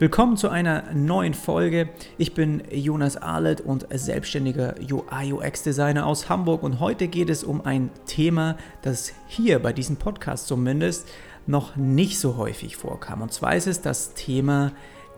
[0.00, 1.88] Willkommen zu einer neuen Folge.
[2.18, 7.90] Ich bin Jonas Arlet und selbstständiger UI-UX-Designer aus Hamburg und heute geht es um ein
[8.06, 11.08] Thema, das hier bei diesem Podcast zumindest
[11.48, 13.22] noch nicht so häufig vorkam.
[13.22, 14.70] Und zwar ist es das Thema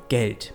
[0.08, 0.54] Geld.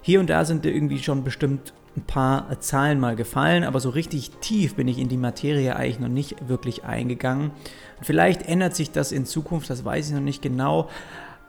[0.00, 4.30] Hier und da sind irgendwie schon bestimmt ein paar Zahlen mal gefallen, aber so richtig
[4.40, 7.50] tief bin ich in die Materie eigentlich noch nicht wirklich eingegangen.
[8.00, 10.88] Vielleicht ändert sich das in Zukunft, das weiß ich noch nicht genau.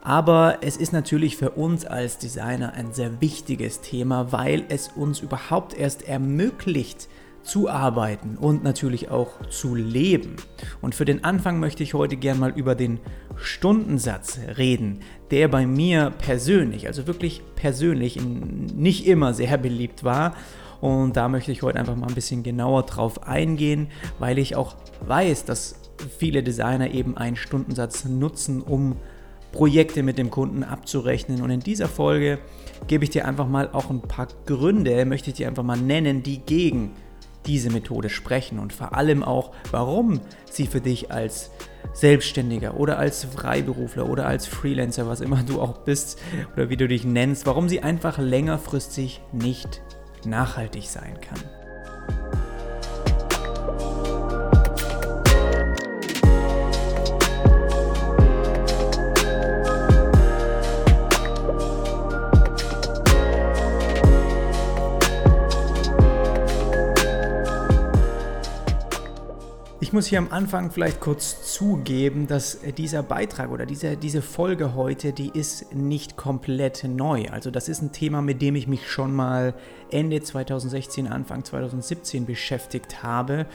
[0.08, 5.20] Aber es ist natürlich für uns als Designer ein sehr wichtiges Thema, weil es uns
[5.20, 7.10] überhaupt erst ermöglicht,
[7.44, 10.38] zu arbeiten und natürlich auch zu leben.
[10.82, 13.00] Und für den Anfang möchte ich heute gerne mal über den
[13.36, 15.00] Stundensatz reden,
[15.30, 20.36] der bei mir persönlich, also wirklich persönlich, nicht immer sehr beliebt war.
[20.80, 23.88] Und da möchte ich heute einfach mal ein bisschen genauer drauf eingehen,
[24.20, 25.76] weil ich auch weiß, dass
[26.18, 28.96] viele Designer eben einen Stundensatz nutzen, um
[29.52, 31.42] Projekte mit dem Kunden abzurechnen.
[31.42, 32.40] Und in dieser Folge
[32.88, 36.24] gebe ich dir einfach mal auch ein paar Gründe, möchte ich dir einfach mal nennen,
[36.24, 36.92] die gegen
[37.46, 40.20] diese Methode sprechen und vor allem auch, warum
[40.52, 41.50] sie für dich als
[41.94, 46.20] Selbstständiger oder als Freiberufler oder als Freelancer, was immer du auch bist
[46.54, 49.82] oder wie du dich nennst, warum sie einfach längerfristig nicht
[50.26, 51.40] nachhaltig sein kann.
[69.88, 74.76] Ich muss hier am Anfang vielleicht kurz zugeben, dass dieser Beitrag oder diese, diese Folge
[74.76, 77.30] heute, die ist nicht komplett neu.
[77.32, 79.54] Also das ist ein Thema, mit dem ich mich schon mal
[79.90, 83.46] Ende 2016, Anfang 2017 beschäftigt habe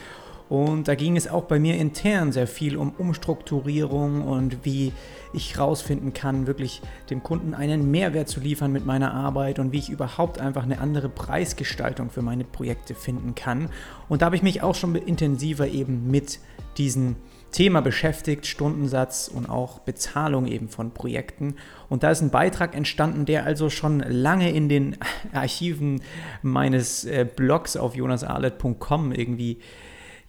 [0.52, 4.92] und da ging es auch bei mir intern sehr viel um Umstrukturierung und wie
[5.32, 9.78] ich herausfinden kann, wirklich dem Kunden einen Mehrwert zu liefern mit meiner Arbeit und wie
[9.78, 13.70] ich überhaupt einfach eine andere Preisgestaltung für meine Projekte finden kann.
[14.10, 16.38] Und da habe ich mich auch schon intensiver eben mit
[16.76, 17.16] diesem
[17.50, 21.54] Thema beschäftigt, Stundensatz und auch Bezahlung eben von Projekten.
[21.88, 24.98] Und da ist ein Beitrag entstanden, der also schon lange in den
[25.32, 26.02] Archiven
[26.42, 29.58] meines äh, Blogs auf jonasarlet.com irgendwie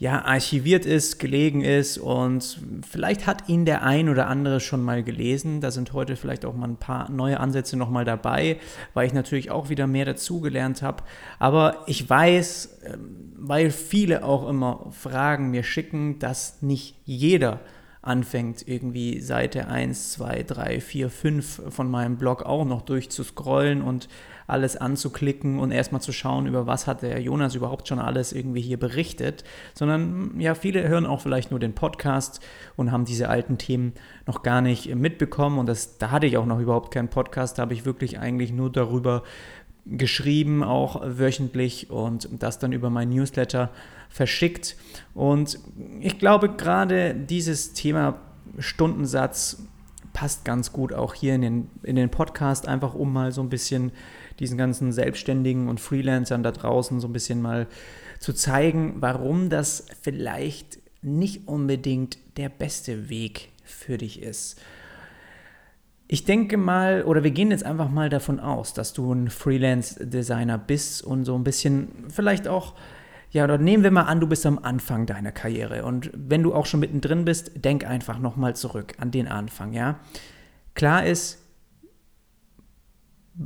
[0.03, 5.01] ja, archiviert ist, gelegen ist und vielleicht hat ihn der ein oder andere schon mal
[5.01, 5.61] gelesen.
[5.61, 8.57] Da sind heute vielleicht auch mal ein paar neue Ansätze nochmal dabei,
[8.93, 11.05] weil ich natürlich auch wieder mehr dazugelernt habe.
[11.39, 17.61] Aber ich weiß, ähm, weil viele auch immer Fragen mir schicken, dass nicht jeder
[18.03, 24.09] anfängt, irgendwie Seite 1, 2, 3, 4, 5 von meinem Blog auch noch durchzuscrollen und
[24.45, 28.61] alles anzuklicken und erstmal zu schauen, über was hat der Jonas überhaupt schon alles irgendwie
[28.61, 29.43] hier berichtet,
[29.73, 32.41] sondern ja, viele hören auch vielleicht nur den Podcast
[32.75, 33.93] und haben diese alten Themen
[34.25, 35.59] noch gar nicht mitbekommen.
[35.59, 38.51] Und das, da hatte ich auch noch überhaupt keinen Podcast, da habe ich wirklich eigentlich
[38.51, 39.23] nur darüber
[39.85, 43.69] geschrieben, auch wöchentlich und das dann über mein Newsletter
[44.09, 44.77] verschickt.
[45.13, 45.59] Und
[45.99, 48.19] ich glaube, gerade dieses Thema
[48.59, 49.63] Stundensatz
[50.13, 53.49] passt ganz gut auch hier in den, in den Podcast, einfach um mal so ein
[53.49, 53.91] bisschen
[54.39, 57.67] diesen ganzen Selbstständigen und Freelancern da draußen so ein bisschen mal
[58.19, 64.59] zu zeigen, warum das vielleicht nicht unbedingt der beste Weg für dich ist.
[66.13, 70.59] Ich denke mal, oder wir gehen jetzt einfach mal davon aus, dass du ein Freelance-Designer
[70.59, 72.75] bist und so ein bisschen vielleicht auch,
[73.31, 76.53] ja, oder nehmen wir mal an, du bist am Anfang deiner Karriere und wenn du
[76.53, 80.01] auch schon mittendrin bist, denk einfach nochmal zurück an den Anfang, ja.
[80.75, 81.39] Klar ist,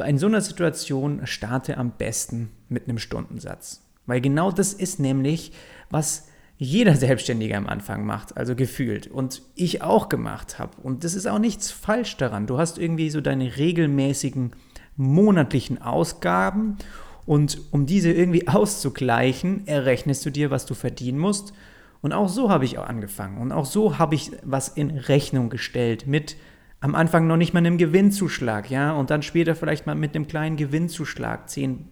[0.06, 3.82] in so einer Situation starte am besten mit einem Stundensatz.
[4.08, 5.54] Weil genau das ist nämlich,
[5.90, 6.27] was
[6.58, 9.08] jeder Selbstständige am Anfang macht, also gefühlt.
[9.08, 10.72] Und ich auch gemacht habe.
[10.82, 12.48] Und das ist auch nichts falsch daran.
[12.48, 14.52] Du hast irgendwie so deine regelmäßigen
[14.96, 16.78] monatlichen Ausgaben.
[17.26, 21.54] Und um diese irgendwie auszugleichen, errechnest du dir, was du verdienen musst.
[22.02, 23.38] Und auch so habe ich auch angefangen.
[23.38, 26.38] Und auch so habe ich was in Rechnung gestellt mit
[26.80, 30.28] am Anfang noch nicht mal einem Gewinnzuschlag, ja, und dann später vielleicht mal mit einem
[30.28, 31.88] kleinen Gewinnzuschlag, 10,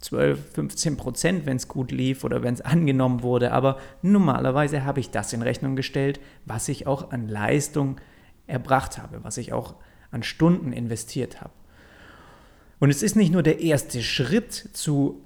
[0.00, 3.52] 12, 15 Prozent, wenn es gut lief oder wenn es angenommen wurde.
[3.52, 8.00] Aber normalerweise habe ich das in Rechnung gestellt, was ich auch an Leistung
[8.46, 9.74] erbracht habe, was ich auch
[10.10, 11.52] an Stunden investiert habe.
[12.78, 15.24] Und es ist nicht nur der erste Schritt zu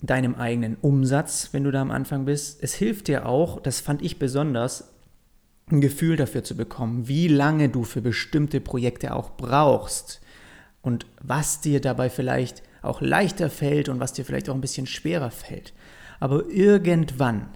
[0.00, 2.62] deinem eigenen Umsatz, wenn du da am Anfang bist.
[2.62, 4.92] Es hilft dir auch, das fand ich besonders,
[5.70, 10.20] ein Gefühl dafür zu bekommen, wie lange du für bestimmte Projekte auch brauchst
[10.82, 14.86] und was dir dabei vielleicht auch leichter fällt und was dir vielleicht auch ein bisschen
[14.86, 15.72] schwerer fällt.
[16.20, 17.48] Aber irgendwann,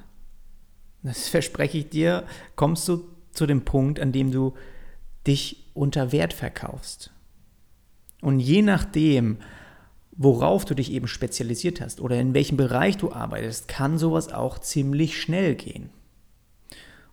[1.03, 2.25] das verspreche ich dir,
[2.57, 4.55] kommst du zu dem Punkt, an dem du
[5.27, 7.13] dich unter Wert verkaufst.
[8.21, 9.39] Und je nachdem,
[10.13, 14.59] worauf du dich eben spezialisiert hast oder in welchem Bereich du arbeitest, kann sowas auch
[14.59, 15.91] ziemlich schnell gehen.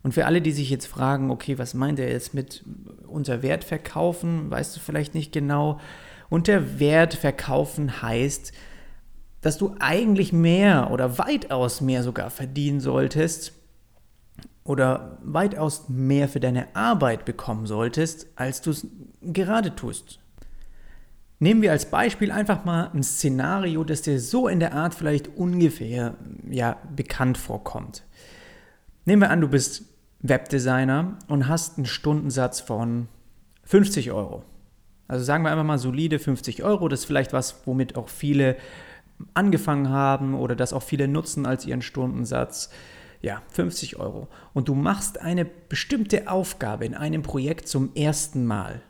[0.02, 2.64] Und für alle, die sich jetzt fragen, okay, was meint er jetzt mit
[3.06, 5.80] unter Wert verkaufen, weißt du vielleicht nicht genau.
[6.28, 8.52] Unter Wert verkaufen heißt,
[9.40, 13.52] dass du eigentlich mehr oder weitaus mehr sogar verdienen solltest
[14.64, 18.86] oder weitaus mehr für deine Arbeit bekommen solltest, als du es
[19.22, 20.18] gerade tust.
[21.38, 25.36] Nehmen wir als Beispiel einfach mal ein Szenario, das dir so in der Art vielleicht
[25.36, 26.14] ungefähr
[26.50, 28.04] ja, bekannt vorkommt.
[29.04, 29.84] Nehmen wir an, du bist
[30.20, 33.08] Webdesigner und hast einen Stundensatz von
[33.64, 34.42] 50 Euro.
[35.08, 36.88] Also sagen wir einfach mal solide 50 Euro.
[36.88, 38.56] Das ist vielleicht was, womit auch viele
[39.34, 42.70] angefangen haben oder das auch viele nutzen als ihren Stundensatz.
[43.22, 44.28] Ja, 50 Euro.
[44.52, 48.82] Und du machst eine bestimmte Aufgabe in einem Projekt zum ersten Mal.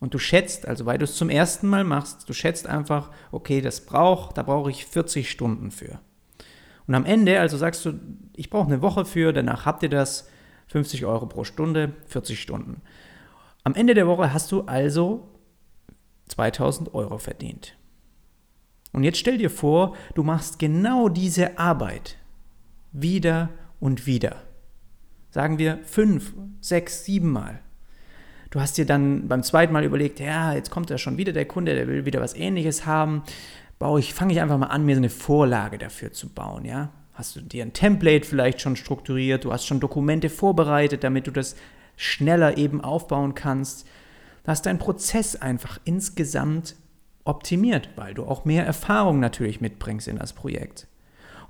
[0.00, 3.60] Und du schätzt, also weil du es zum ersten Mal machst, du schätzt einfach, okay,
[3.60, 6.00] das braucht, da brauche ich 40 Stunden für.
[6.86, 7.94] Und am Ende, also sagst du,
[8.34, 10.28] ich brauche eine Woche für, danach habt ihr das,
[10.68, 12.82] 50 Euro pro Stunde, 40 Stunden.
[13.64, 15.28] Am Ende der Woche hast du also
[16.28, 17.76] 2000 Euro verdient.
[18.92, 22.16] Und jetzt stell dir vor, du machst genau diese Arbeit
[22.92, 24.36] wieder und wieder.
[25.30, 27.60] Sagen wir fünf, sechs, sieben Mal.
[28.50, 31.44] Du hast dir dann beim zweiten Mal überlegt, ja, jetzt kommt ja schon wieder der
[31.44, 33.22] Kunde, der will wieder was ähnliches haben.
[33.78, 36.90] Baue ich, fange ich einfach mal an, mir so eine Vorlage dafür zu bauen, ja?
[37.12, 41.30] Hast du dir ein Template vielleicht schon strukturiert, du hast schon Dokumente vorbereitet, damit du
[41.30, 41.56] das
[41.96, 43.86] schneller eben aufbauen kannst.
[44.48, 46.74] Hast dein Prozess einfach insgesamt
[47.24, 50.86] optimiert, weil du auch mehr Erfahrung natürlich mitbringst in das Projekt.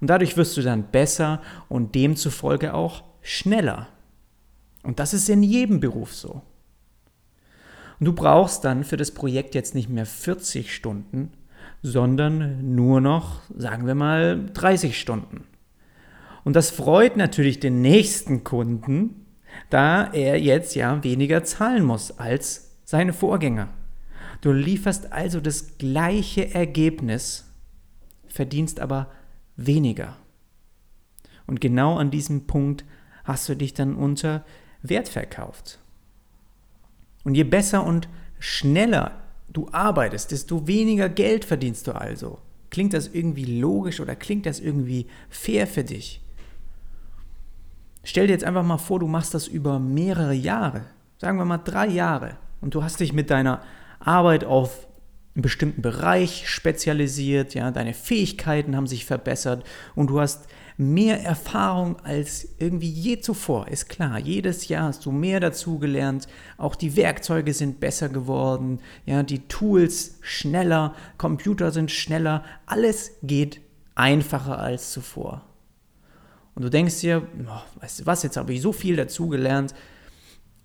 [0.01, 3.87] Und dadurch wirst du dann besser und demzufolge auch schneller.
[4.83, 6.43] Und das ist in jedem Beruf so.
[8.01, 11.31] Und du brauchst dann für das Projekt jetzt nicht mehr 40 Stunden,
[11.83, 15.45] sondern nur noch, sagen wir mal, 30 Stunden.
[16.43, 19.25] Und das freut natürlich den nächsten Kunden,
[19.71, 23.69] da er jetzt ja weniger zahlen muss als seine Vorgänger.
[24.41, 27.45] Du lieferst also das gleiche Ergebnis,
[28.29, 29.11] verdienst aber
[29.57, 30.17] weniger.
[31.47, 32.87] Und genau an diesem Punkt
[33.25, 34.43] hast du dich dann unter
[34.81, 35.79] Wert verkauft.
[37.25, 38.09] Und je besser und
[38.39, 42.39] schneller du arbeitest, desto weniger Geld verdienst du also.
[42.71, 46.23] Klingt das irgendwie logisch oder klingt das irgendwie fair für dich?
[48.03, 50.87] Stell dir jetzt einfach mal vor, du machst das über mehrere Jahre,
[51.19, 53.63] sagen wir mal drei Jahre, und du hast dich mit deiner
[54.01, 54.87] Arbeit auf
[55.35, 59.65] einen bestimmten Bereich spezialisiert, ja, deine Fähigkeiten haben sich verbessert
[59.95, 63.69] und du hast mehr Erfahrung als irgendwie je zuvor.
[63.69, 69.23] Ist klar, jedes Jahr hast du mehr dazugelernt, auch die Werkzeuge sind besser geworden, ja,
[69.23, 73.61] die Tools schneller, Computer sind schneller, alles geht
[73.95, 75.45] einfacher als zuvor.
[76.55, 79.75] Und du denkst dir, oh, weißt du was, jetzt habe ich so viel dazugelernt.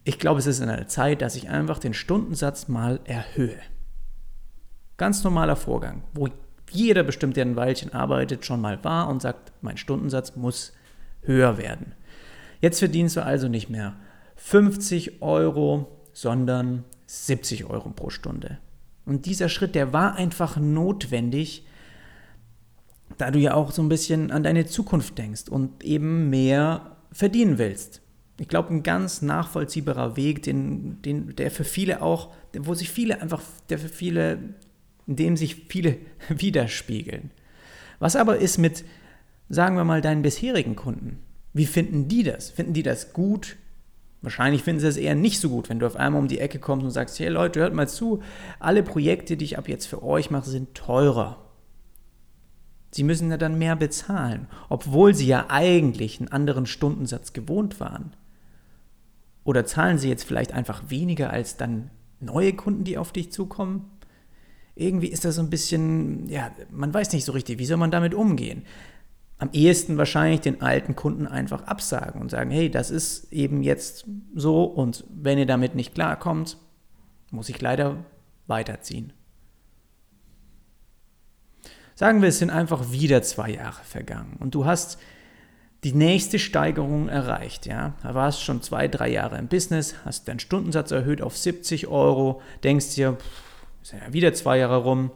[0.03, 3.59] Ich glaube, es ist in der Zeit, dass ich einfach den Stundensatz mal erhöhe.
[4.97, 6.27] Ganz normaler Vorgang, wo
[6.71, 10.73] jeder bestimmt, der ein Weilchen arbeitet, schon mal war und sagt, mein Stundensatz muss
[11.21, 11.93] höher werden.
[12.59, 13.95] Jetzt verdienst du also nicht mehr
[14.35, 18.57] 50 Euro, sondern 70 Euro pro Stunde.
[19.05, 21.65] Und dieser Schritt, der war einfach notwendig,
[23.17, 27.57] da du ja auch so ein bisschen an deine Zukunft denkst und eben mehr verdienen
[27.57, 28.02] willst.
[28.39, 33.21] Ich glaube, ein ganz nachvollziehbarer Weg, den, den, der für viele auch, wo sich viele
[33.21, 34.39] einfach, der für viele
[35.07, 35.97] in dem sich viele
[36.29, 37.31] widerspiegeln.
[37.99, 38.83] Was aber ist mit,
[39.49, 41.19] sagen wir mal, deinen bisherigen Kunden?
[41.53, 42.49] Wie finden die das?
[42.49, 43.57] Finden die das gut?
[44.21, 46.59] Wahrscheinlich finden sie es eher nicht so gut, wenn du auf einmal um die Ecke
[46.59, 48.23] kommst und sagst, hey Leute, hört mal zu,
[48.59, 51.37] alle Projekte, die ich ab jetzt für euch mache, sind teurer.
[52.91, 58.13] Sie müssen ja dann mehr bezahlen, obwohl sie ja eigentlich einen anderen Stundensatz gewohnt waren.
[59.43, 63.89] Oder zahlen sie jetzt vielleicht einfach weniger als dann neue Kunden, die auf dich zukommen?
[64.75, 67.91] irgendwie ist das so ein bisschen, ja, man weiß nicht so richtig, wie soll man
[67.91, 68.65] damit umgehen.
[69.37, 74.05] Am ehesten wahrscheinlich den alten Kunden einfach absagen und sagen, hey, das ist eben jetzt
[74.33, 76.57] so und wenn ihr damit nicht klarkommt,
[77.29, 77.97] muss ich leider
[78.47, 79.13] weiterziehen.
[81.95, 84.97] Sagen wir, es sind einfach wieder zwei Jahre vergangen und du hast
[85.83, 87.65] die nächste Steigerung erreicht.
[87.65, 87.93] Ja?
[88.03, 92.41] Da warst schon zwei, drei Jahre im Business, hast deinen Stundensatz erhöht auf 70 Euro,
[92.63, 95.11] denkst dir, pff, sind ja wieder zwei Jahre rum.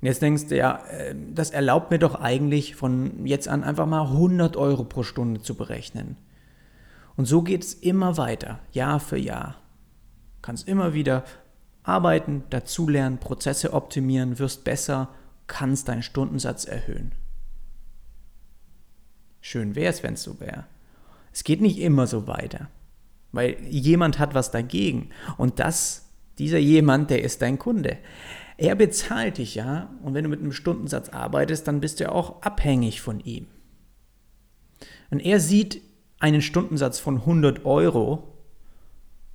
[0.00, 3.86] Und jetzt denkst du, ja, äh, das erlaubt mir doch eigentlich von jetzt an einfach
[3.86, 6.16] mal 100 Euro pro Stunde zu berechnen.
[7.16, 9.56] Und so geht es immer weiter, Jahr für Jahr.
[10.36, 11.24] Du kannst immer wieder
[11.82, 15.08] Arbeiten, dazulernen, Prozesse optimieren, wirst besser,
[15.46, 17.12] kannst deinen Stundensatz erhöhen.
[19.40, 20.64] Schön wäre es, wenn es so wäre.
[21.32, 22.68] Es geht nicht immer so weiter,
[23.32, 27.98] weil jemand hat was dagegen und das, dieser jemand, der ist dein Kunde.
[28.56, 32.42] Er bezahlt dich ja und wenn du mit einem Stundensatz arbeitest, dann bist du auch
[32.42, 33.46] abhängig von ihm.
[35.10, 35.82] Und er sieht
[36.18, 38.36] einen Stundensatz von 100 Euro,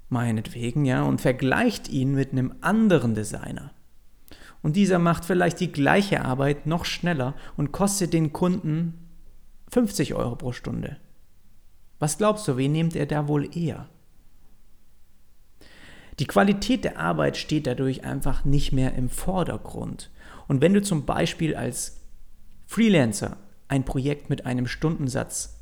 [0.09, 3.71] meinetwegen, ja, und vergleicht ihn mit einem anderen Designer.
[4.61, 9.04] Und dieser macht vielleicht die gleiche Arbeit noch schneller und kostet den Kunden
[9.75, 10.95] 50 Euro pro Stunde.
[11.99, 13.89] Was glaubst du, wen nehmt er da wohl eher?
[16.17, 20.11] Die Qualität der Arbeit steht dadurch einfach nicht mehr im Vordergrund.
[20.47, 21.99] Und wenn du zum Beispiel als
[22.65, 23.35] Freelancer
[23.67, 25.59] ein Projekt mit einem Stundensatz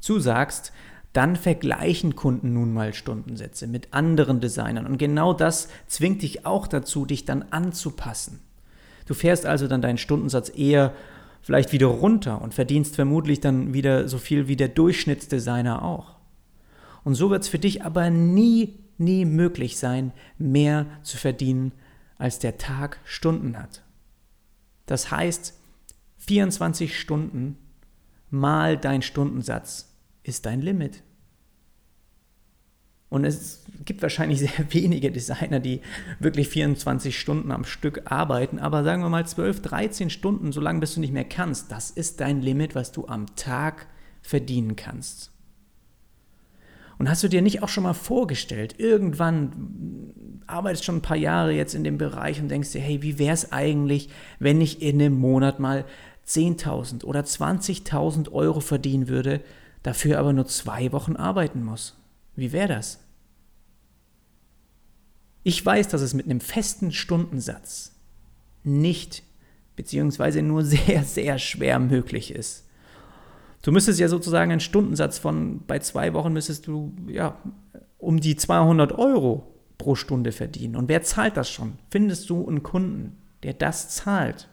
[0.00, 0.74] zusagst,
[1.14, 4.84] dann vergleichen Kunden nun mal Stundensätze mit anderen Designern.
[4.84, 8.40] Und genau das zwingt dich auch dazu, dich dann anzupassen.
[9.06, 10.92] Du fährst also dann deinen Stundensatz eher
[11.42, 16.16] vielleicht wieder runter und verdienst vermutlich dann wieder so viel wie der Durchschnittsdesigner auch.
[17.04, 21.72] Und so wird es für dich aber nie, nie möglich sein, mehr zu verdienen,
[22.18, 23.82] als der Tag Stunden hat.
[24.86, 25.54] Das heißt,
[26.18, 27.56] 24 Stunden
[28.28, 31.02] mal dein Stundensatz ist dein Limit.
[33.10, 35.82] Und es gibt wahrscheinlich sehr wenige Designer, die
[36.20, 40.94] wirklich 24 Stunden am Stück arbeiten, aber sagen wir mal 12, 13 Stunden, solange bis
[40.94, 43.88] du nicht mehr kannst, das ist dein Limit, was du am Tag
[44.22, 45.32] verdienen kannst.
[46.98, 50.12] Und hast du dir nicht auch schon mal vorgestellt, irgendwann
[50.46, 53.32] arbeitest schon ein paar Jahre jetzt in dem Bereich und denkst dir, hey, wie wäre
[53.32, 55.84] es eigentlich, wenn ich in einem Monat mal
[56.28, 59.40] 10.000 oder 20.000 Euro verdienen würde,
[59.82, 61.99] dafür aber nur zwei Wochen arbeiten muss?
[62.40, 62.98] Wie wäre das?
[65.42, 67.94] Ich weiß, dass es mit einem festen Stundensatz
[68.64, 69.22] nicht
[69.76, 72.66] beziehungsweise nur sehr, sehr schwer möglich ist.
[73.60, 77.38] Du müsstest ja sozusagen einen Stundensatz von, bei zwei Wochen müsstest du ja
[77.98, 80.76] um die 200 Euro pro Stunde verdienen.
[80.76, 81.74] Und wer zahlt das schon?
[81.90, 84.48] Findest du einen Kunden, der das zahlt?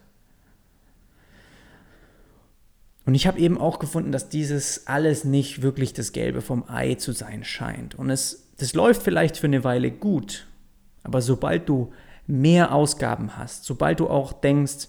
[3.08, 6.96] Und ich habe eben auch gefunden, dass dieses alles nicht wirklich das Gelbe vom Ei
[6.96, 7.94] zu sein scheint.
[7.94, 10.46] Und es, das läuft vielleicht für eine Weile gut,
[11.04, 11.90] aber sobald du
[12.26, 14.88] mehr Ausgaben hast, sobald du auch denkst,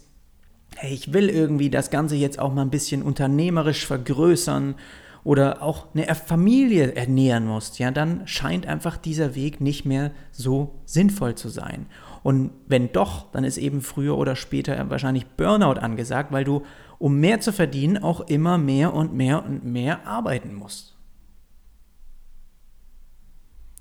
[0.76, 4.76] hey, ich will irgendwie das Ganze jetzt auch mal ein bisschen unternehmerisch vergrößern
[5.24, 10.82] oder auch eine Familie ernähren musst, ja, dann scheint einfach dieser Weg nicht mehr so
[10.84, 11.86] sinnvoll zu sein.
[12.22, 16.64] Und wenn doch, dann ist eben früher oder später wahrscheinlich Burnout angesagt, weil du
[17.00, 20.96] um mehr zu verdienen, auch immer mehr und mehr und mehr arbeiten muss.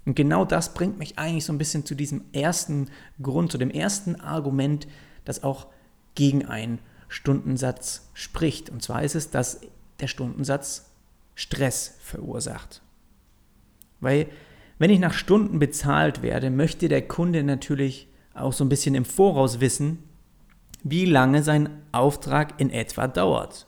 [0.07, 2.89] Und genau das bringt mich eigentlich so ein bisschen zu diesem ersten
[3.21, 4.89] Grund, zu dem ersten Argument,
[5.27, 5.67] das auch
[6.15, 8.71] gegen einen Stundensatz spricht.
[8.71, 9.61] Und zwar ist es, dass
[10.01, 10.91] der Stundensatz
[11.35, 12.83] Stress verursacht.
[14.01, 14.29] Weil
[14.79, 19.05] wenn ich nach Stunden bezahlt werde, möchte der Kunde natürlich auch so ein bisschen im
[19.05, 20.08] Voraus wissen,
[20.83, 23.67] wie lange sein Auftrag in etwa dauert.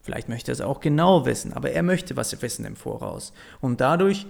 [0.00, 3.32] Vielleicht möchte er es auch genau wissen, aber er möchte was wissen im Voraus.
[3.60, 4.26] Und dadurch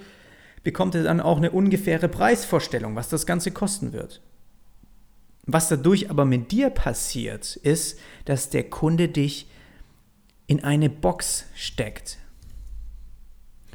[0.65, 4.23] bekommt er dann auch eine ungefähre Preisvorstellung, was das Ganze kosten wird.
[5.45, 9.49] Was dadurch aber mit dir passiert, ist, dass der Kunde dich
[10.49, 12.19] in eine Box steckt.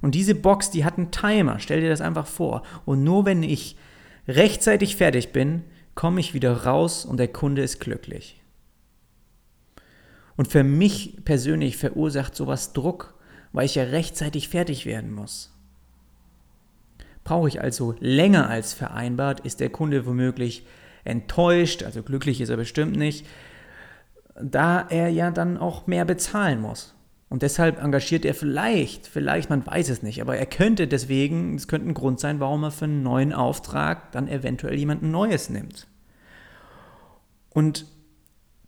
[0.01, 2.63] Und diese Box, die hat einen Timer, stell dir das einfach vor.
[2.86, 3.77] Und nur wenn ich
[4.27, 5.63] rechtzeitig fertig bin,
[5.96, 8.40] komme ich wieder raus und der Kunde ist glücklich.
[10.41, 13.13] Und für mich persönlich verursacht sowas Druck,
[13.51, 15.55] weil ich ja rechtzeitig fertig werden muss.
[17.24, 20.65] Brauche ich also länger als vereinbart, ist der Kunde womöglich
[21.03, 23.27] enttäuscht, also glücklich ist er bestimmt nicht,
[24.41, 26.95] da er ja dann auch mehr bezahlen muss.
[27.29, 31.67] Und deshalb engagiert er vielleicht, vielleicht, man weiß es nicht, aber er könnte deswegen, es
[31.67, 35.86] könnte ein Grund sein, warum er für einen neuen Auftrag dann eventuell jemanden Neues nimmt.
[37.51, 37.86] Und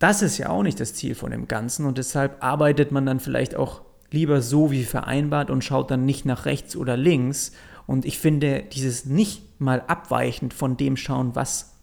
[0.04, 3.20] das ist ja auch nicht das Ziel von dem Ganzen und deshalb arbeitet man dann
[3.20, 3.80] vielleicht auch
[4.10, 7.52] lieber so wie vereinbart und schaut dann nicht nach rechts oder links.
[7.86, 11.76] Und ich finde, dieses nicht mal abweichend von dem schauen, was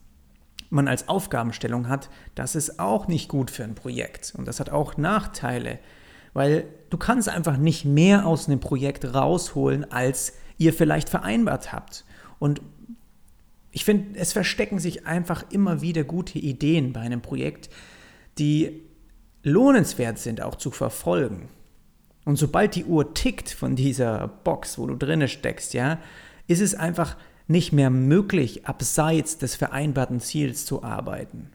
[0.70, 4.36] man als Aufgabenstellung hat, das ist auch nicht gut für ein Projekt.
[4.38, 5.80] Und das hat auch Nachteile,
[6.34, 12.06] weil du kannst einfach nicht mehr aus einem Projekt rausholen, als ihr vielleicht vereinbart habt.
[12.38, 12.62] Und
[13.72, 17.72] ich finde, es verstecken sich einfach immer wieder gute Ideen bei einem Projekt,
[18.38, 18.82] die
[19.44, 21.50] lohnenswert sind auch zu verfolgen.
[22.26, 26.00] Und sobald die Uhr tickt von dieser Box, wo du drinne steckst, ja,
[26.48, 31.52] ist es einfach nicht mehr möglich, abseits des vereinbarten Ziels zu arbeiten.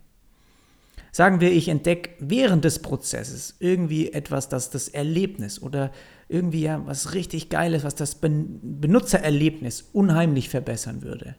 [1.11, 5.91] Sagen wir, ich entdecke während des Prozesses irgendwie etwas, das das Erlebnis oder
[6.29, 11.35] irgendwie ja was richtig Geiles, was das Benutzererlebnis unheimlich verbessern würde.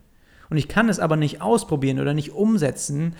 [0.50, 3.14] Und ich kann es aber nicht ausprobieren oder nicht umsetzen,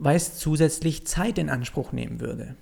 [0.00, 2.56] weil es zusätzlich Zeit in Anspruch nehmen würde.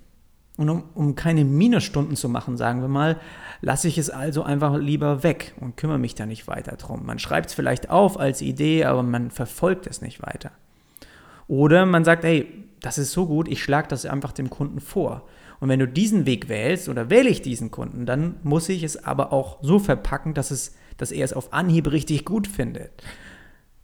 [0.58, 3.20] Und um, um keine Minusstunden zu machen, sagen wir mal,
[3.60, 7.06] lasse ich es also einfach lieber weg und kümmere mich da nicht weiter drum.
[7.06, 10.50] Man schreibt es vielleicht auf als Idee, aber man verfolgt es nicht weiter.
[11.46, 15.28] Oder man sagt, hey, das ist so gut, ich schlage das einfach dem Kunden vor.
[15.60, 19.04] Und wenn du diesen Weg wählst oder wähle ich diesen Kunden, dann muss ich es
[19.04, 22.90] aber auch so verpacken, dass, es, dass er es auf Anhieb richtig gut findet.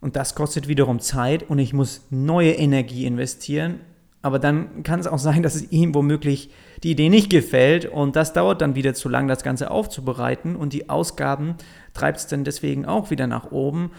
[0.01, 3.79] Und das kostet wiederum Zeit und ich muss neue Energie investieren
[4.25, 6.49] aber dann kann es auch sein, dass es ihm womöglich
[6.81, 10.73] die Idee nicht gefällt und das dauert dann wieder zu lang, das Ganze aufzubereiten und
[10.73, 11.53] die Ausgaben
[11.93, 13.91] treibt es dann deswegen auch wieder nach oben.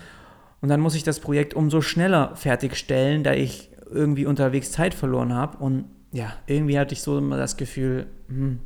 [0.60, 5.32] Und dann muss ich das Projekt umso schneller fertigstellen, da ich irgendwie unterwegs Zeit verloren
[5.32, 5.58] habe.
[5.58, 8.58] Und ja, irgendwie hatte ich so immer das Gefühl, hm,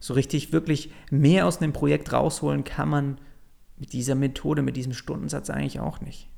[0.00, 3.18] so richtig wirklich mehr aus einem Projekt rausholen kann man
[3.78, 6.28] mit dieser Methode, mit diesem Stundensatz eigentlich auch nicht.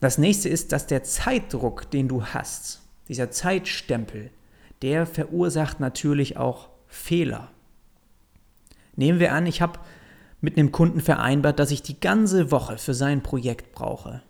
[0.00, 4.30] Das nächste ist, dass der Zeitdruck, den du hast, dieser Zeitstempel,
[4.82, 7.50] der verursacht natürlich auch Fehler.
[8.96, 9.78] Nehmen wir an, ich habe
[10.40, 14.22] mit einem Kunden vereinbart, dass ich die ganze Woche für sein Projekt brauche.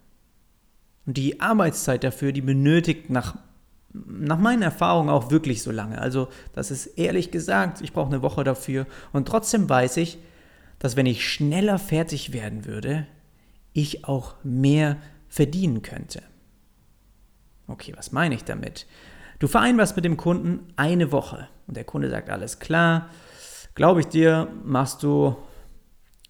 [1.06, 3.36] Und die Arbeitszeit dafür, die benötigt nach,
[3.92, 6.00] nach meiner Erfahrung auch wirklich so lange.
[6.00, 8.86] Also das ist ehrlich gesagt, ich brauche eine Woche dafür.
[9.12, 10.18] Und trotzdem weiß ich,
[10.78, 13.06] dass wenn ich schneller fertig werden würde,
[13.72, 14.96] ich auch mehr
[15.30, 16.22] verdienen könnte.
[17.66, 18.86] Okay, was meine ich damit?
[19.38, 23.08] Du vereinbarst mit dem Kunden eine Woche und der Kunde sagt, alles klar,
[23.74, 25.36] glaube ich dir, machst du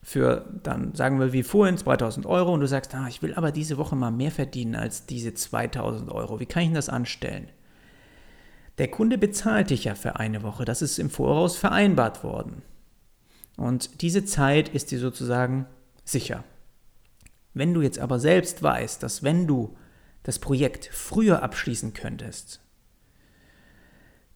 [0.03, 3.53] für dann, sagen wir wie vorhin, 2000 Euro und du sagst, ah, ich will aber
[3.53, 6.41] diese Woche mal mehr verdienen als diese 2000 Euro.
[6.41, 7.49] Wie kann ich das anstellen?
[8.79, 12.63] Der Kunde bezahlt dich ja für eine Woche, das ist im Voraus vereinbart worden.
[13.57, 15.67] Und diese Zeit ist dir sozusagen
[16.05, 16.45] sicher.
[17.55, 19.77] Wenn du jetzt aber selbst weißt, dass wenn du
[20.23, 22.61] das Projekt früher abschließen könntest,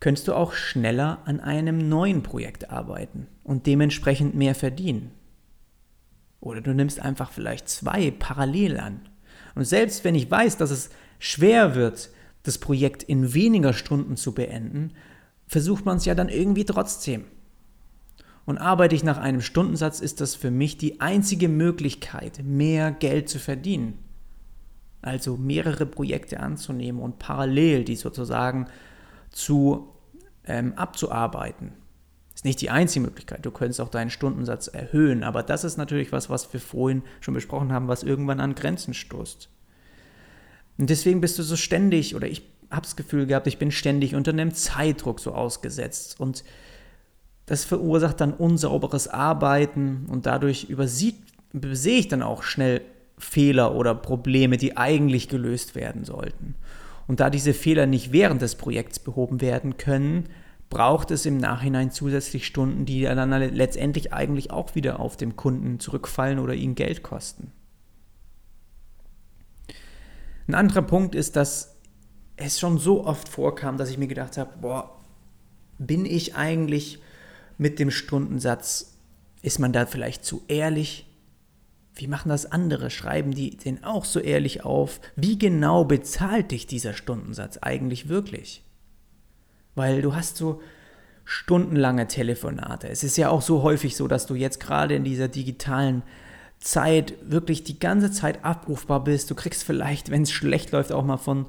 [0.00, 5.12] könntest du auch schneller an einem neuen Projekt arbeiten und dementsprechend mehr verdienen.
[6.40, 9.08] Oder du nimmst einfach vielleicht zwei parallel an.
[9.54, 12.10] Und selbst wenn ich weiß, dass es schwer wird,
[12.42, 14.92] das Projekt in weniger Stunden zu beenden,
[15.46, 17.24] versucht man es ja dann irgendwie trotzdem.
[18.46, 23.28] Und arbeite ich nach einem Stundensatz, ist das für mich die einzige Möglichkeit, mehr Geld
[23.28, 23.98] zu verdienen.
[25.00, 28.66] Also mehrere Projekte anzunehmen und parallel die sozusagen
[29.30, 29.88] zu
[30.46, 31.72] ähm, abzuarbeiten.
[32.34, 33.46] Ist nicht die einzige Möglichkeit.
[33.46, 37.34] Du könntest auch deinen Stundensatz erhöhen, aber das ist natürlich was, was wir vorhin schon
[37.34, 39.48] besprochen haben, was irgendwann an Grenzen stoßt.
[40.76, 44.14] Und deswegen bist du so ständig, oder ich habe das Gefühl gehabt, ich bin ständig
[44.14, 46.44] unter einem Zeitdruck so ausgesetzt und
[47.46, 51.16] das verursacht dann unsauberes Arbeiten und dadurch übersieht,
[51.52, 52.80] übersehe ich dann auch schnell
[53.18, 56.54] Fehler oder Probleme, die eigentlich gelöst werden sollten.
[57.06, 60.24] Und da diese Fehler nicht während des Projekts behoben werden können,
[60.70, 65.78] braucht es im Nachhinein zusätzlich Stunden, die dann letztendlich eigentlich auch wieder auf dem Kunden
[65.78, 67.52] zurückfallen oder ihn Geld kosten.
[70.48, 71.76] Ein anderer Punkt ist, dass
[72.36, 74.98] es schon so oft vorkam, dass ich mir gedacht habe, boah,
[75.78, 77.00] bin ich eigentlich
[77.58, 78.98] mit dem Stundensatz?
[79.42, 81.06] Ist man da vielleicht zu ehrlich?
[81.94, 82.90] Wie machen das andere?
[82.90, 85.00] Schreiben die den auch so ehrlich auf?
[85.16, 88.64] Wie genau bezahlt dich dieser Stundensatz eigentlich wirklich?
[89.74, 90.60] Weil du hast so
[91.24, 92.88] stundenlange Telefonate.
[92.88, 96.02] Es ist ja auch so häufig so, dass du jetzt gerade in dieser digitalen
[96.58, 99.30] Zeit wirklich die ganze Zeit abrufbar bist.
[99.30, 101.46] Du kriegst vielleicht, wenn es schlecht läuft, auch mal von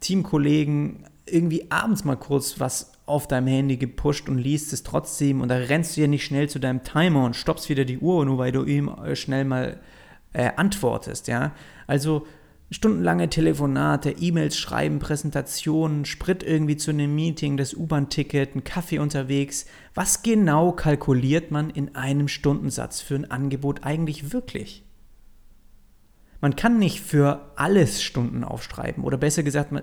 [0.00, 5.48] Teamkollegen irgendwie abends mal kurz was auf deinem Handy gepusht und liest es trotzdem und
[5.48, 8.38] da rennst du ja nicht schnell zu deinem Timer und stoppst wieder die Uhr, nur
[8.38, 9.80] weil du ihm äh, schnell mal
[10.32, 11.52] äh, antwortest, ja.
[11.86, 12.26] Also
[12.70, 19.66] stundenlange Telefonate, E-Mails schreiben, Präsentationen, Sprit irgendwie zu einem Meeting, das U-Bahn-Ticket, ein Kaffee unterwegs.
[19.94, 24.84] Was genau kalkuliert man in einem Stundensatz für ein Angebot eigentlich wirklich?
[26.40, 29.82] Man kann nicht für alles Stunden aufschreiben oder besser gesagt, man,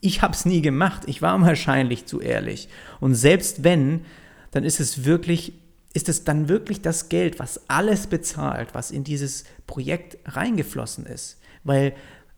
[0.00, 1.02] ich habe es nie gemacht.
[1.06, 2.68] Ich war wahrscheinlich zu ehrlich.
[3.00, 4.04] Und selbst wenn,
[4.50, 5.52] dann ist es wirklich,
[5.94, 11.38] ist es dann wirklich das Geld, was alles bezahlt, was in dieses Projekt reingeflossen ist.
[11.64, 11.94] Weil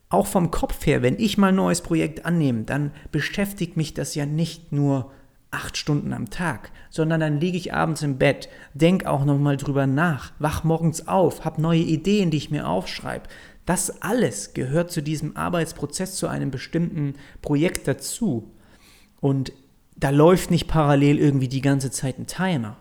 [0.09, 4.15] auch vom Kopf her, wenn ich mal ein neues Projekt annehme, dann beschäftigt mich das
[4.15, 5.13] ja nicht nur
[5.53, 9.87] acht Stunden am Tag, sondern dann liege ich abends im Bett, denk auch nochmal drüber
[9.87, 13.29] nach, wach morgens auf, hab neue Ideen, die ich mir aufschreibe.
[13.71, 18.51] Das alles gehört zu diesem Arbeitsprozess, zu einem bestimmten Projekt dazu.
[19.21, 19.53] Und
[19.95, 22.79] da läuft nicht parallel irgendwie die ganze Zeit ein Timer.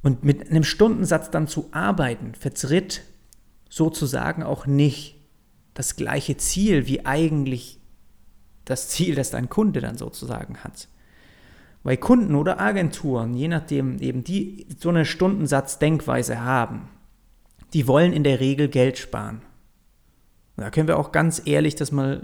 [0.00, 3.02] Und mit einem Stundensatz dann zu arbeiten, vertritt
[3.68, 5.16] sozusagen auch nicht
[5.74, 7.80] das gleiche Ziel wie eigentlich
[8.64, 10.86] das Ziel, das dein Kunde dann sozusagen hat.
[11.82, 16.90] Weil Kunden oder Agenturen, je nachdem eben die so eine Stundensatz-Denkweise haben,
[17.72, 19.42] die wollen in der Regel Geld sparen.
[20.56, 22.22] Und da können wir auch ganz ehrlich das mal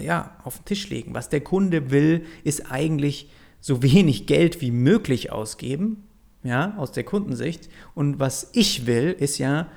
[0.00, 1.14] ja, auf den Tisch legen.
[1.14, 6.04] Was der Kunde will, ist eigentlich so wenig Geld wie möglich ausgeben,
[6.42, 7.68] ja, aus der Kundensicht.
[7.94, 9.68] Und was ich will, ist ja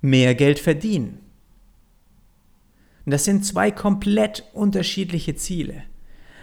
[0.00, 1.18] mehr Geld verdienen.
[3.04, 5.82] Und das sind zwei komplett unterschiedliche Ziele.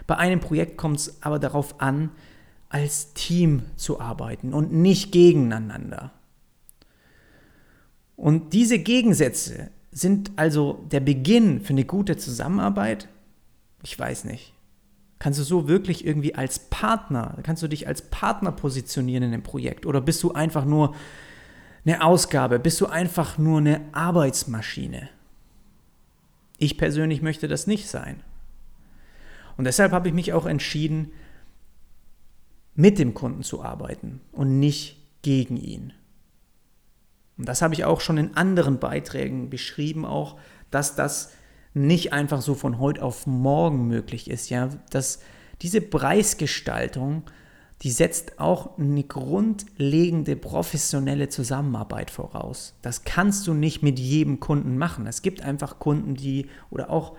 [0.08, 2.12] Bei einem Projekt kommt es aber darauf an,
[2.70, 6.12] als Team zu arbeiten und nicht gegeneinander.
[8.22, 13.08] Und diese Gegensätze sind also der Beginn für eine gute Zusammenarbeit?
[13.82, 14.54] Ich weiß nicht.
[15.18, 19.42] Kannst du so wirklich irgendwie als Partner, kannst du dich als Partner positionieren in dem
[19.42, 19.88] Projekt?
[19.88, 20.94] Oder bist du einfach nur
[21.84, 22.60] eine Ausgabe?
[22.60, 25.10] Bist du einfach nur eine Arbeitsmaschine?
[26.60, 28.22] Ich persönlich möchte das nicht sein.
[29.58, 31.12] Und deshalb habe ich mich auch entschieden,
[32.76, 35.94] mit dem Kunden zu arbeiten und nicht gegen ihn.
[37.42, 40.38] Und das habe ich auch schon in anderen Beiträgen beschrieben, auch,
[40.70, 41.34] dass das
[41.74, 45.20] nicht einfach so von heute auf morgen möglich ist, ja, dass
[45.62, 47.24] diese Preisgestaltung
[47.82, 52.76] die setzt auch eine grundlegende professionelle Zusammenarbeit voraus.
[52.84, 55.08] Das kannst du nicht mit jedem Kunden machen.
[55.08, 57.18] Es gibt einfach Kunden, die oder auch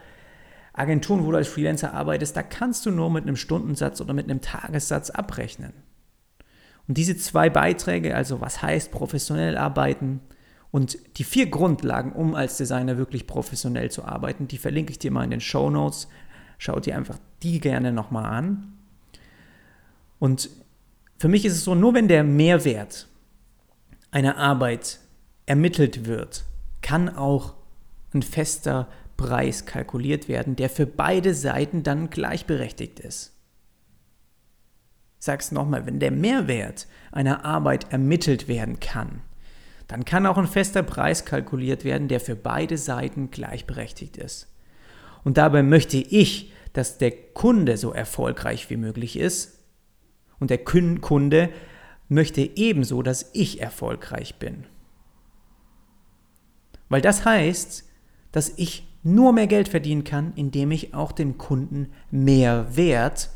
[0.72, 4.30] Agenturen, wo du als Freelancer arbeitest, da kannst du nur mit einem Stundensatz oder mit
[4.30, 5.72] einem Tagessatz abrechnen.
[6.88, 10.20] Und diese zwei Beiträge, also was heißt professionell arbeiten
[10.70, 15.10] und die vier Grundlagen, um als Designer wirklich professionell zu arbeiten, die verlinke ich dir
[15.10, 16.08] mal in den Show Notes.
[16.58, 18.72] Schau dir einfach die gerne nochmal an.
[20.18, 20.50] Und
[21.18, 23.08] für mich ist es so, nur wenn der Mehrwert
[24.10, 24.98] einer Arbeit
[25.46, 26.44] ermittelt wird,
[26.80, 27.54] kann auch
[28.14, 33.31] ein fester Preis kalkuliert werden, der für beide Seiten dann gleichberechtigt ist.
[35.24, 39.20] Sag's nochmal, wenn der Mehrwert einer Arbeit ermittelt werden kann,
[39.86, 44.52] dann kann auch ein fester Preis kalkuliert werden, der für beide Seiten gleichberechtigt ist.
[45.22, 49.60] Und dabei möchte ich, dass der Kunde so erfolgreich wie möglich ist
[50.40, 51.50] und der Kunde
[52.08, 54.64] möchte ebenso, dass ich erfolgreich bin.
[56.88, 57.88] Weil das heißt,
[58.32, 63.30] dass ich nur mehr Geld verdienen kann, indem ich auch dem Kunden mehr Wert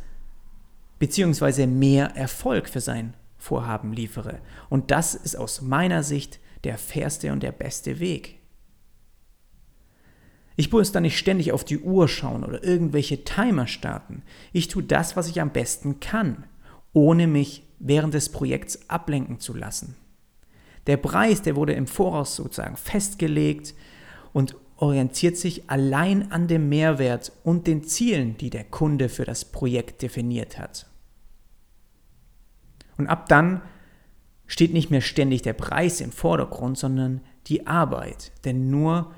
[0.98, 1.66] bzw.
[1.66, 4.40] mehr Erfolg für sein Vorhaben liefere.
[4.68, 8.40] Und das ist aus meiner Sicht der fairste und der beste Weg.
[10.56, 14.22] Ich muss da nicht ständig auf die Uhr schauen oder irgendwelche Timer starten.
[14.52, 16.44] Ich tue das, was ich am besten kann
[16.96, 19.96] ohne mich während des Projekts ablenken zu lassen.
[20.86, 23.74] Der Preis, der wurde im Voraus sozusagen festgelegt
[24.32, 29.44] und orientiert sich allein an dem Mehrwert und den Zielen, die der Kunde für das
[29.44, 30.86] Projekt definiert hat.
[32.98, 33.62] Und ab dann
[34.46, 38.32] steht nicht mehr ständig der Preis im Vordergrund, sondern die Arbeit.
[38.44, 39.12] Denn nur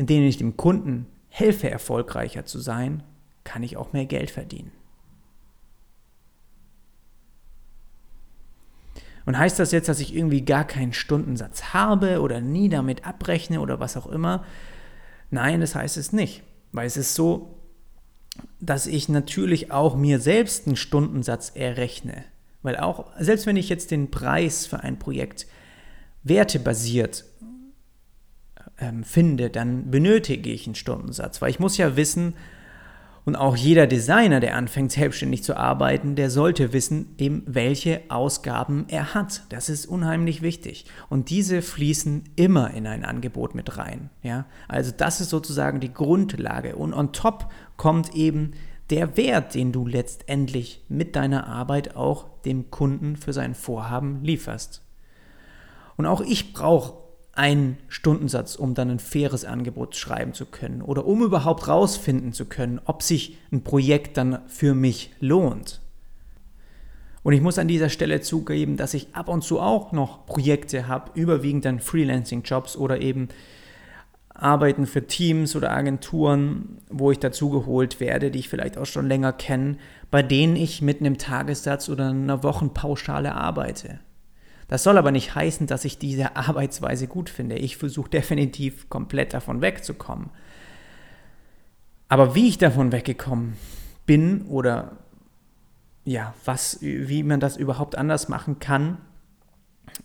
[0.00, 3.02] indem ich dem Kunden helfe, erfolgreicher zu sein,
[3.44, 4.72] kann ich auch mehr Geld verdienen.
[9.26, 13.60] Und heißt das jetzt, dass ich irgendwie gar keinen Stundensatz habe oder nie damit abrechne
[13.60, 14.42] oder was auch immer?
[15.30, 16.42] Nein, das heißt es nicht.
[16.72, 17.58] Weil es ist so,
[18.60, 22.24] dass ich natürlich auch mir selbst einen Stundensatz errechne.
[22.62, 25.46] Weil auch, selbst wenn ich jetzt den Preis für ein Projekt
[26.22, 27.24] wertebasiert
[28.78, 31.40] ähm, finde, dann benötige ich einen Stundensatz.
[31.40, 32.34] Weil ich muss ja wissen,
[33.30, 38.86] und auch jeder Designer, der anfängt selbstständig zu arbeiten, der sollte wissen, eben welche Ausgaben
[38.88, 39.44] er hat.
[39.50, 40.86] Das ist unheimlich wichtig.
[41.08, 44.10] Und diese fließen immer in ein Angebot mit rein.
[44.24, 44.46] Ja?
[44.66, 46.74] Also das ist sozusagen die Grundlage.
[46.74, 48.50] Und on top kommt eben
[48.90, 54.82] der Wert, den du letztendlich mit deiner Arbeit auch dem Kunden für sein Vorhaben lieferst.
[55.96, 56.94] Und auch ich brauche
[57.32, 62.46] einen Stundensatz, um dann ein faires Angebot schreiben zu können oder um überhaupt rausfinden zu
[62.46, 65.80] können, ob sich ein Projekt dann für mich lohnt.
[67.22, 70.88] Und ich muss an dieser Stelle zugeben, dass ich ab und zu auch noch Projekte
[70.88, 73.28] habe, überwiegend dann Freelancing-Jobs oder eben
[74.34, 79.34] arbeiten für Teams oder Agenturen, wo ich dazugeholt werde, die ich vielleicht auch schon länger
[79.34, 79.76] kenne,
[80.10, 84.00] bei denen ich mit einem Tagessatz oder einer Wochenpauschale arbeite.
[84.70, 87.56] Das soll aber nicht heißen, dass ich diese Arbeitsweise gut finde.
[87.56, 90.30] Ich versuche definitiv komplett davon wegzukommen.
[92.08, 93.54] Aber wie ich davon weggekommen
[94.06, 94.92] bin oder
[96.04, 98.98] ja, was, wie man das überhaupt anders machen kann,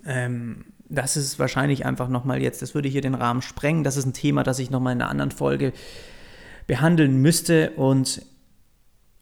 [0.03, 3.83] ähm, das ist wahrscheinlich einfach nochmal jetzt, das würde hier den Rahmen sprengen.
[3.83, 5.73] Das ist ein Thema, das ich nochmal in einer anderen Folge
[6.65, 7.69] behandeln müsste.
[7.75, 8.23] Und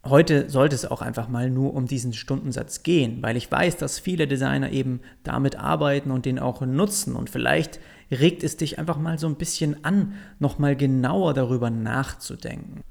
[0.06, 4.00] heute sollte es auch einfach mal nur um diesen Stundensatz gehen, weil ich weiß, dass
[4.00, 7.16] viele Designer eben damit arbeiten und den auch nutzen.
[7.16, 7.80] Und vielleicht
[8.12, 12.82] regt es dich einfach mal so ein bisschen an, nochmal genauer darüber nachzudenken.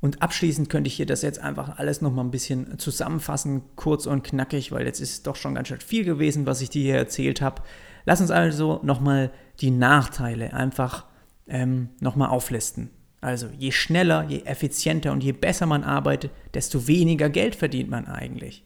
[0.00, 4.22] Und abschließend könnte ich hier das jetzt einfach alles nochmal ein bisschen zusammenfassen, kurz und
[4.22, 6.96] knackig, weil jetzt ist es doch schon ganz schön viel gewesen, was ich dir hier
[6.96, 7.62] erzählt habe.
[8.04, 11.06] Lass uns also nochmal die Nachteile einfach
[11.48, 12.90] ähm, nochmal auflisten.
[13.20, 18.06] Also je schneller, je effizienter und je besser man arbeitet, desto weniger Geld verdient man
[18.06, 18.64] eigentlich.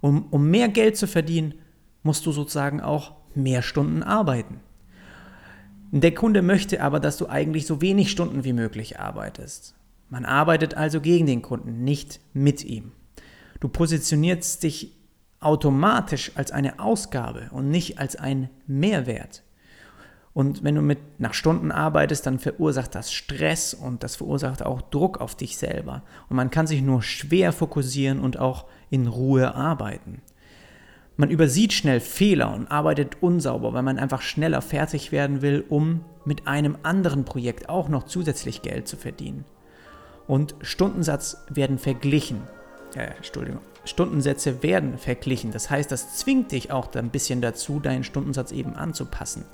[0.00, 1.54] Um, um mehr Geld zu verdienen,
[2.02, 4.60] musst du sozusagen auch mehr Stunden arbeiten.
[5.92, 9.76] Der Kunde möchte aber, dass du eigentlich so wenig Stunden wie möglich arbeitest.
[10.10, 12.90] Man arbeitet also gegen den Kunden, nicht mit ihm.
[13.60, 14.92] Du positionierst dich
[15.38, 19.43] automatisch als eine Ausgabe und nicht als ein Mehrwert.
[20.34, 24.82] Und wenn du mit nach Stunden arbeitest, dann verursacht das Stress und das verursacht auch
[24.82, 26.02] Druck auf dich selber.
[26.28, 30.22] Und man kann sich nur schwer fokussieren und auch in Ruhe arbeiten.
[31.16, 36.04] Man übersieht schnell Fehler und arbeitet unsauber, weil man einfach schneller fertig werden will, um
[36.24, 39.44] mit einem anderen Projekt auch noch zusätzlich Geld zu verdienen.
[40.26, 42.42] Und Stundensatz werden verglichen.
[42.96, 43.60] Äh, Entschuldigung.
[43.84, 45.52] Stundensätze werden verglichen.
[45.52, 49.44] Das heißt, das zwingt dich auch ein bisschen dazu, deinen Stundensatz eben anzupassen.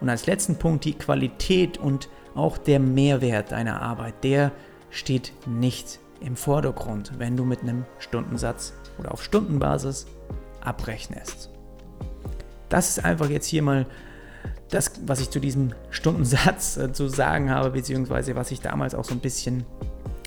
[0.00, 4.52] Und als letzten Punkt die Qualität und auch der Mehrwert deiner Arbeit, der
[4.90, 10.06] steht nicht im Vordergrund, wenn du mit einem Stundensatz oder auf Stundenbasis
[10.60, 11.50] abrechnest.
[12.68, 13.86] Das ist einfach jetzt hier mal
[14.70, 19.04] das, was ich zu diesem Stundensatz äh, zu sagen habe, beziehungsweise was ich damals auch
[19.04, 19.64] so ein bisschen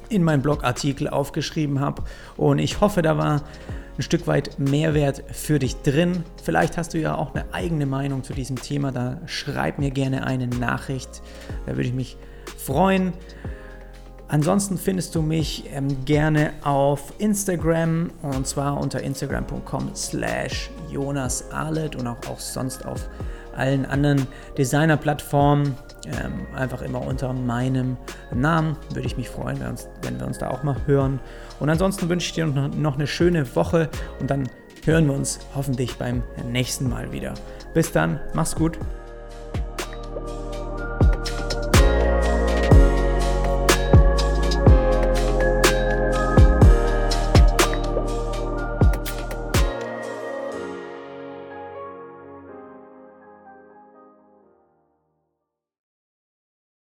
[0.10, 2.04] in meinem Blogartikel aufgeschrieben habe.
[2.36, 3.44] Und ich hoffe, da war
[3.98, 6.24] ein Stück weit Mehrwert für dich drin.
[6.44, 8.92] Vielleicht hast du ja auch eine eigene Meinung zu diesem Thema.
[8.92, 11.22] Da schreib mir gerne eine Nachricht.
[11.66, 12.18] Da würde ich mich
[12.58, 13.14] freuen.
[14.30, 21.96] Ansonsten findest du mich ähm, gerne auf Instagram und zwar unter instagram.com slash Jonas Arlet
[21.96, 23.10] und auch, auch sonst auf
[23.56, 25.76] allen anderen Designer-Plattformen.
[26.06, 27.98] Ähm, einfach immer unter meinem
[28.34, 28.78] Namen.
[28.94, 31.20] Würde ich mich freuen, wenn, uns, wenn wir uns da auch mal hören.
[31.60, 33.90] Und ansonsten wünsche ich dir noch, eine schöne Woche
[34.20, 34.50] und dann
[34.86, 37.34] hören wir uns hoffentlich beim nächsten Mal wieder.
[37.74, 38.78] Bis dann, mach's gut.